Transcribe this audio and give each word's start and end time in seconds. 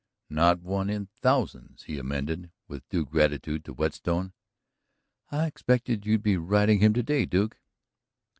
"Not 0.31 0.61
one 0.63 0.89
in 0.89 1.09
thousands," 1.21 1.83
he 1.83 1.99
amended, 1.99 2.49
with 2.67 2.89
due 2.89 3.05
gratitude 3.05 3.63
to 3.65 3.73
Whetstone. 3.73 4.33
"I 5.31 5.45
expected 5.45 6.07
you'd 6.07 6.23
be 6.23 6.37
riding 6.37 6.79
him 6.79 6.95
today, 6.95 7.27
Duke." 7.27 7.59